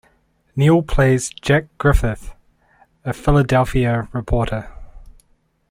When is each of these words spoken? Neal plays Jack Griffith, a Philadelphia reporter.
Neal 0.55 0.81
plays 0.81 1.29
Jack 1.29 1.67
Griffith, 1.77 2.33
a 3.05 3.13
Philadelphia 3.13 4.09
reporter. 4.11 4.67